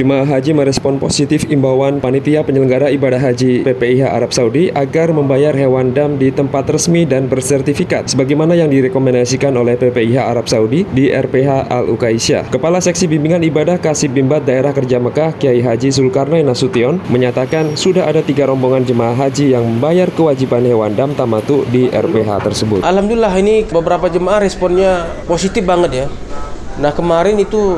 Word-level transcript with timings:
Jemaah 0.00 0.24
haji 0.24 0.56
merespon 0.56 0.96
positif 0.96 1.44
imbauan 1.52 2.00
panitia 2.00 2.40
penyelenggara 2.40 2.88
ibadah 2.88 3.20
haji 3.20 3.68
PPIH 3.68 4.08
Arab 4.08 4.32
Saudi 4.32 4.72
agar 4.72 5.12
membayar 5.12 5.52
hewan 5.52 5.92
dam 5.92 6.16
di 6.16 6.32
tempat 6.32 6.72
resmi 6.72 7.04
dan 7.04 7.28
bersertifikat 7.28 8.08
sebagaimana 8.08 8.56
yang 8.56 8.72
direkomendasikan 8.72 9.52
oleh 9.60 9.76
PPIH 9.76 10.24
Arab 10.24 10.48
Saudi 10.48 10.88
di 10.88 11.12
RPH 11.12 11.68
Al 11.68 11.92
Ukaisyah. 11.92 12.48
Kepala 12.48 12.80
Seksi 12.80 13.12
Bimbingan 13.12 13.44
Ibadah 13.44 13.76
Kasib 13.76 14.16
Bimbat 14.16 14.48
Daerah 14.48 14.72
Kerja 14.72 14.96
Mekah 14.96 15.36
Kiai 15.36 15.60
Haji 15.60 15.92
Zulkarnain 15.92 16.48
Nasution 16.48 16.96
menyatakan 17.12 17.76
sudah 17.76 18.08
ada 18.08 18.24
tiga 18.24 18.48
rombongan 18.48 18.88
jemaah 18.88 19.12
haji 19.12 19.52
yang 19.52 19.68
membayar 19.68 20.08
kewajiban 20.08 20.64
hewan 20.64 20.96
dam 20.96 21.12
tamatu 21.12 21.68
di 21.68 21.92
RPH 21.92 22.40
tersebut. 22.40 22.80
Alhamdulillah 22.88 23.36
ini 23.36 23.68
beberapa 23.68 24.08
jemaah 24.08 24.40
responnya 24.40 25.12
positif 25.28 25.60
banget 25.60 25.92
ya. 25.92 26.06
Nah 26.80 26.96
kemarin 26.96 27.36
itu 27.36 27.76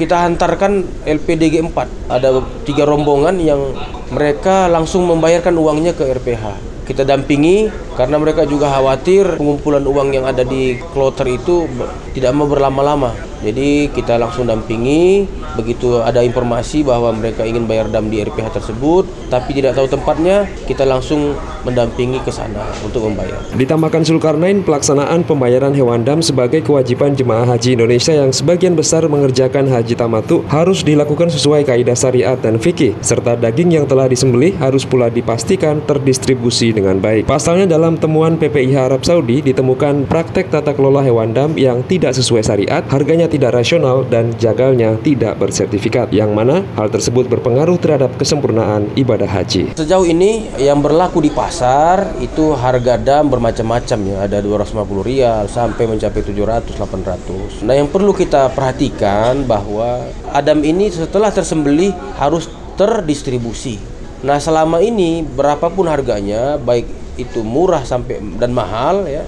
kita 0.00 0.24
hantarkan 0.24 1.04
LPDG 1.04 1.60
4. 1.60 2.08
Ada 2.08 2.40
tiga 2.64 2.88
rombongan 2.88 3.36
yang 3.36 3.60
mereka 4.08 4.64
langsung 4.72 5.04
membayarkan 5.04 5.52
uangnya 5.60 5.92
ke 5.92 6.08
RPH. 6.08 6.72
Kita 6.88 7.04
dampingi 7.06 7.70
karena 7.94 8.18
mereka 8.18 8.48
juga 8.48 8.66
khawatir 8.72 9.38
pengumpulan 9.38 9.84
uang 9.84 10.08
yang 10.10 10.26
ada 10.26 10.42
di 10.42 10.80
kloter 10.90 11.28
itu 11.28 11.68
tidak 12.16 12.32
mau 12.34 12.48
berlama-lama. 12.48 13.14
Jadi 13.44 13.92
kita 13.94 14.18
langsung 14.18 14.48
dampingi, 14.48 15.28
begitu 15.58 16.02
ada 16.02 16.22
informasi 16.22 16.86
bahwa 16.86 17.10
mereka 17.14 17.42
ingin 17.42 17.66
bayar 17.66 17.90
dam 17.90 18.06
di 18.06 18.22
RPH 18.22 18.62
tersebut, 18.62 19.08
tapi 19.32 19.56
tidak 19.56 19.74
tahu 19.78 19.86
tempatnya, 19.90 20.46
kita 20.66 20.86
langsung 20.86 21.34
mendampingi 21.66 22.22
ke 22.24 22.32
sana 22.32 22.64
untuk 22.80 23.08
membayar. 23.08 23.36
Ditambahkan 23.56 24.06
Zulkarnain, 24.06 24.64
pelaksanaan 24.64 25.26
pembayaran 25.26 25.74
hewan 25.76 26.06
dam 26.06 26.24
sebagai 26.24 26.64
kewajiban 26.64 27.12
jemaah 27.12 27.44
haji 27.44 27.76
Indonesia 27.76 28.14
yang 28.14 28.30
sebagian 28.32 28.78
besar 28.78 29.04
mengerjakan 29.08 29.68
haji 29.68 29.94
tamatu 29.96 30.44
harus 30.48 30.80
dilakukan 30.86 31.28
sesuai 31.28 31.66
kaidah 31.66 31.96
syariat 31.96 32.38
dan 32.38 32.56
fikih, 32.56 32.96
serta 33.04 33.36
daging 33.36 33.76
yang 33.76 33.86
telah 33.88 34.08
disembelih 34.08 34.56
harus 34.60 34.84
pula 34.84 35.12
dipastikan 35.12 35.82
terdistribusi 35.84 36.72
dengan 36.72 37.00
baik. 37.00 37.28
Pasalnya 37.28 37.66
dalam 37.68 37.96
temuan 37.96 38.36
PPIH 38.36 38.76
Arab 38.76 39.02
Saudi 39.04 39.40
ditemukan 39.44 40.08
praktek 40.08 40.52
tata 40.52 40.72
kelola 40.76 41.04
hewan 41.04 41.32
dam 41.32 41.56
yang 41.56 41.84
tidak 41.84 42.16
sesuai 42.16 42.44
syariat, 42.44 42.82
harganya 42.88 43.26
tidak 43.26 43.56
rasional 43.56 44.04
dan 44.06 44.32
jagalnya 44.36 44.96
tidak 45.00 45.39
bersertifikat, 45.40 46.12
yang 46.12 46.36
mana 46.36 46.60
hal 46.76 46.92
tersebut 46.92 47.24
berpengaruh 47.32 47.80
terhadap 47.80 48.12
kesempurnaan 48.20 48.92
ibadah 48.92 49.24
haji. 49.24 49.72
Sejauh 49.72 50.04
ini 50.04 50.52
yang 50.60 50.84
berlaku 50.84 51.24
di 51.24 51.32
pasar 51.32 52.20
itu 52.20 52.52
harga 52.52 53.00
dam 53.00 53.32
bermacam-macam 53.32 53.98
ya, 54.04 54.16
ada 54.28 54.44
250 54.44 55.00
rial 55.00 55.48
sampai 55.48 55.88
mencapai 55.88 56.20
700 56.20 56.76
800. 56.76 57.64
Nah, 57.64 57.72
yang 57.72 57.88
perlu 57.88 58.12
kita 58.12 58.52
perhatikan 58.52 59.48
bahwa 59.48 60.04
adam 60.36 60.60
ini 60.60 60.92
setelah 60.92 61.32
tersembelih 61.32 61.96
harus 62.20 62.44
terdistribusi. 62.76 63.80
Nah, 64.20 64.36
selama 64.36 64.84
ini 64.84 65.24
berapapun 65.24 65.88
harganya, 65.88 66.60
baik 66.60 66.84
itu 67.16 67.40
murah 67.40 67.88
sampai 67.88 68.20
dan 68.36 68.52
mahal 68.52 69.08
ya, 69.08 69.24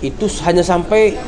itu 0.00 0.24
hanya 0.48 0.64
sampai 0.64 1.20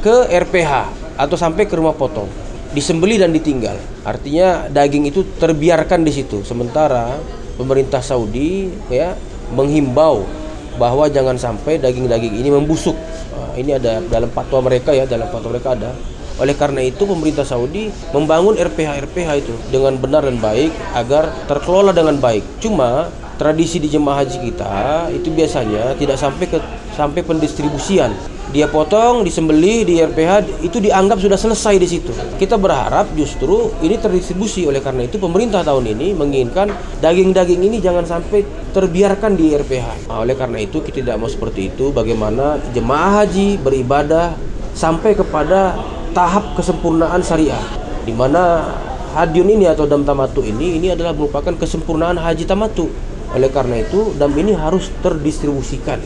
ke 0.00 0.16
RPH 0.32 0.72
atau 1.20 1.36
sampai 1.36 1.68
ke 1.68 1.76
rumah 1.76 1.96
potong 1.96 2.43
disembeli 2.74 3.16
dan 3.16 3.30
ditinggal. 3.30 3.78
Artinya 4.02 4.66
daging 4.68 5.08
itu 5.08 5.22
terbiarkan 5.38 6.02
di 6.02 6.12
situ. 6.12 6.42
Sementara 6.42 7.14
pemerintah 7.54 8.02
Saudi 8.02 8.68
ya 8.90 9.14
menghimbau 9.54 10.26
bahwa 10.74 11.06
jangan 11.06 11.38
sampai 11.38 11.78
daging-daging 11.78 12.34
ini 12.42 12.50
membusuk. 12.50 12.98
Nah, 13.34 13.54
ini 13.54 13.78
ada 13.78 14.02
dalam 14.02 14.28
fatwa 14.34 14.66
mereka 14.66 14.90
ya 14.90 15.06
dalam 15.06 15.30
fatwa 15.30 15.54
mereka 15.54 15.78
ada. 15.78 15.94
Oleh 16.34 16.58
karena 16.58 16.82
itu 16.82 17.06
pemerintah 17.06 17.46
Saudi 17.46 17.94
membangun 18.10 18.58
RPH 18.58 19.06
RPH 19.06 19.30
itu 19.38 19.54
dengan 19.70 19.94
benar 19.94 20.26
dan 20.26 20.42
baik 20.42 20.74
agar 20.98 21.30
terkelola 21.46 21.94
dengan 21.94 22.18
baik. 22.18 22.42
Cuma 22.58 23.06
tradisi 23.36 23.82
di 23.82 23.88
jemaah 23.90 24.22
haji 24.22 24.38
kita 24.50 25.10
itu 25.10 25.28
biasanya 25.34 25.98
tidak 25.98 26.16
sampai 26.18 26.46
ke 26.46 26.58
sampai 26.94 27.20
pendistribusian 27.26 28.14
dia 28.54 28.70
potong, 28.70 29.26
disembeli 29.26 29.82
di 29.82 29.98
RPH 29.98 30.62
itu 30.62 30.78
dianggap 30.78 31.18
sudah 31.18 31.34
selesai 31.34 31.74
di 31.74 31.90
situ. 31.90 32.14
Kita 32.38 32.54
berharap 32.54 33.10
justru 33.18 33.74
ini 33.82 33.98
terdistribusi 33.98 34.62
oleh 34.62 34.78
karena 34.78 35.10
itu 35.10 35.18
pemerintah 35.18 35.66
tahun 35.66 35.90
ini 35.90 36.14
menginginkan 36.14 36.70
daging-daging 37.02 37.66
ini 37.66 37.82
jangan 37.82 38.06
sampai 38.06 38.46
terbiarkan 38.70 39.34
di 39.34 39.58
RPH. 39.58 40.06
Nah, 40.06 40.22
oleh 40.22 40.38
karena 40.38 40.62
itu 40.62 40.78
kita 40.86 41.02
tidak 41.02 41.18
mau 41.18 41.26
seperti 41.26 41.74
itu. 41.74 41.90
Bagaimana 41.90 42.62
jemaah 42.70 43.26
haji 43.26 43.58
beribadah 43.58 44.38
sampai 44.70 45.18
kepada 45.18 45.74
tahap 46.14 46.54
kesempurnaan 46.54 47.26
syariah, 47.26 47.58
di 48.06 48.14
mana 48.14 48.70
hadiun 49.18 49.50
ini 49.50 49.66
atau 49.66 49.82
dam 49.90 50.06
tamatu 50.06 50.46
ini 50.46 50.78
ini 50.78 50.94
adalah 50.94 51.10
merupakan 51.10 51.58
kesempurnaan 51.58 52.22
haji 52.22 52.46
tamatu. 52.46 52.86
Oleh 53.32 53.48
karena 53.48 53.80
itu, 53.80 54.12
dam 54.20 54.34
ini 54.36 54.52
harus 54.52 54.92
terdistribusikan 55.00 55.98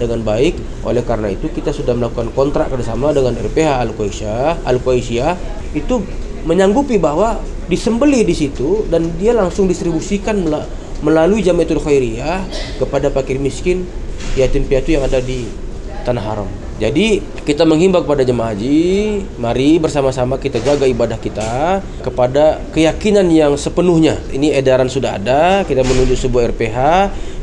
dengan 0.00 0.24
baik. 0.24 0.56
Oleh 0.88 1.04
karena 1.04 1.28
itu 1.30 1.52
kita 1.52 1.70
sudah 1.70 1.92
melakukan 1.92 2.32
kontrak 2.32 2.72
kerjasama 2.72 3.12
dengan 3.12 3.36
RPH 3.36 3.68
Al 3.84 3.90
Qaisyah, 3.92 4.64
Al 4.64 4.78
itu 5.72 5.94
menyanggupi 6.42 6.98
bahwa 6.98 7.38
disembeli 7.70 8.26
di 8.26 8.34
situ 8.34 8.84
dan 8.90 9.14
dia 9.16 9.30
langsung 9.32 9.70
distribusikan 9.70 10.42
melalui 11.02 11.42
Jamiatul 11.42 11.82
Khairiyah 11.82 12.46
kepada 12.82 13.10
fakir 13.14 13.38
miskin, 13.38 13.86
yatim 14.34 14.66
piatu 14.66 14.94
yang 14.94 15.06
ada 15.06 15.22
di 15.22 15.46
tanah 16.02 16.22
haram. 16.22 16.48
Jadi 16.80 17.20
kita 17.44 17.68
menghimbau 17.68 18.02
kepada 18.02 18.24
jemaah 18.24 18.56
haji, 18.56 19.22
mari 19.36 19.76
bersama-sama 19.76 20.40
kita 20.40 20.58
jaga 20.62 20.88
ibadah 20.88 21.20
kita 21.20 21.84
kepada 22.00 22.58
keyakinan 22.72 23.28
yang 23.28 23.54
sepenuhnya. 23.54 24.18
Ini 24.32 24.56
edaran 24.56 24.88
sudah 24.88 25.20
ada, 25.20 25.62
kita 25.68 25.84
menuju 25.84 26.16
sebuah 26.16 26.54
RPH 26.54 26.78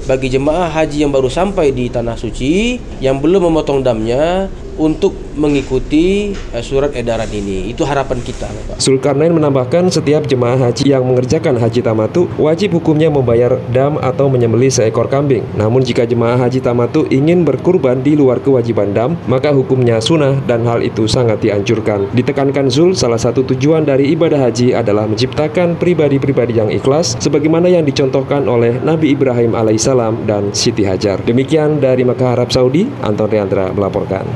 bagi 0.09 0.33
jemaah 0.33 0.73
haji 0.73 1.05
yang 1.05 1.13
baru 1.13 1.29
sampai 1.29 1.69
di 1.69 1.91
tanah 1.91 2.17
suci 2.17 2.81
yang 2.97 3.21
belum 3.21 3.51
memotong 3.51 3.85
damnya 3.85 4.49
untuk 4.79 5.11
mengikuti 5.35 6.31
uh, 6.55 6.63
surat 6.63 6.95
edaran 6.95 7.27
ini. 7.29 7.67
Itu 7.69 7.83
harapan 7.83 8.23
kita, 8.23 8.47
Bapak. 8.47 8.79
Zulkarnain 8.79 9.35
menambahkan 9.35 9.91
setiap 9.91 10.25
jemaah 10.25 10.71
haji 10.71 10.87
yang 10.87 11.03
mengerjakan 11.03 11.59
haji 11.59 11.83
tamatu 11.83 12.31
wajib 12.39 12.79
hukumnya 12.79 13.11
membayar 13.11 13.59
dam 13.75 13.99
atau 13.99 14.31
menyembelih 14.31 14.71
seekor 14.71 15.11
kambing. 15.11 15.43
Namun 15.59 15.83
jika 15.83 16.07
jemaah 16.07 16.39
haji 16.39 16.63
tamatu 16.63 17.03
ingin 17.11 17.43
berkurban 17.43 17.99
di 17.99 18.15
luar 18.15 18.39
kewajiban 18.39 18.95
dam, 18.95 19.19
maka 19.27 19.51
hukumnya 19.51 19.99
sunnah 19.99 20.39
dan 20.47 20.63
hal 20.63 20.79
itu 20.79 21.05
sangat 21.05 21.43
dianjurkan. 21.43 22.07
Ditekankan 22.15 22.71
Zul, 22.71 22.95
salah 22.95 23.19
satu 23.19 23.43
tujuan 23.43 23.83
dari 23.83 24.15
ibadah 24.15 24.47
haji 24.47 24.71
adalah 24.71 25.03
menciptakan 25.09 25.75
pribadi-pribadi 25.75 26.55
yang 26.55 26.71
ikhlas 26.71 27.19
sebagaimana 27.19 27.67
yang 27.67 27.83
dicontohkan 27.83 28.47
oleh 28.47 28.79
Nabi 28.79 29.11
Ibrahim 29.11 29.57
alaihissalam 29.57 30.29
dan 30.29 30.55
Siti 30.55 30.85
Hajar. 30.85 31.19
Demikian 31.25 31.81
dari 31.81 32.05
Mekah 32.05 32.37
Arab 32.37 32.53
Saudi, 32.53 32.85
Anton 33.01 33.27
Riandra 33.27 33.73
melaporkan. 33.73 34.29